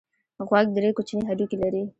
[0.47, 1.83] غوږ درې کوچني هډوکي لري.